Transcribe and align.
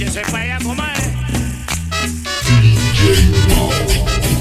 échese 0.00 0.20
para 0.30 0.42
allá, 0.42 0.58
comadre. 0.62 1.02
Eh. 1.02 1.58
DJ 2.60 4.37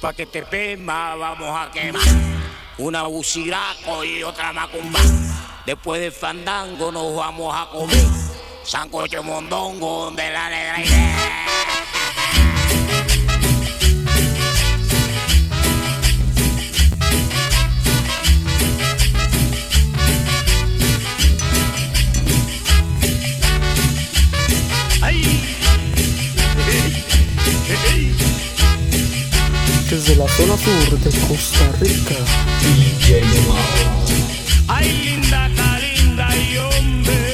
pa' 0.00 0.14
que 0.14 0.26
te 0.26 0.42
pema, 0.42 1.14
vamos 1.14 1.54
a 1.54 1.70
quemar. 1.70 2.02
Una 2.78 3.02
buciraco 3.02 4.02
y 4.04 4.22
otra 4.22 4.52
macumba. 4.52 5.00
Después 5.66 6.00
del 6.00 6.12
fandango 6.12 6.90
nos 6.90 7.14
vamos 7.14 7.54
a 7.54 7.68
comer. 7.70 8.06
Sancocho 8.64 9.22
mondongo 9.22 10.10
de 10.12 10.30
la 10.30 10.48
negra 10.48 10.80
idea. 10.80 11.79
Zona 30.36 30.56
sur 30.56 30.98
de 30.98 31.10
Costa 31.28 31.72
Rica. 31.80 32.14
DJ 32.60 33.22
Mao. 33.46 33.56
Ay, 34.68 34.92
linda, 35.04 35.50
carinda 35.56 36.28
y 36.36 36.58
hombre, 36.58 37.29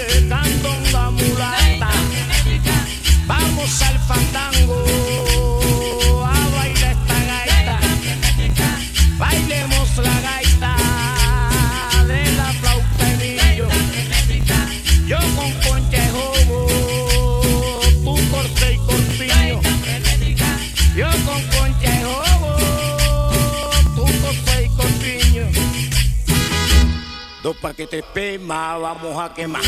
Dos 27.42 27.56
paquetes 27.56 28.02
pema 28.14 28.78
vamos 28.78 29.18
a 29.18 29.32
quemar. 29.34 29.62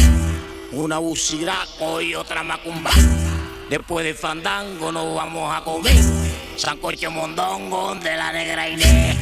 Una 0.73 0.99
buciraco 0.99 2.01
y 2.01 2.15
otra 2.15 2.43
macumba. 2.43 2.91
Después 3.71 4.05
de 4.05 4.15
fandango 4.15 4.91
nos 4.91 5.15
vamos 5.15 5.55
a 5.55 5.63
comer. 5.63 5.97
Sancocho 6.57 7.11
mondongo 7.11 7.95
de 7.97 8.17
la 8.17 8.33
negra 8.33 8.69
Inés. 8.69 9.17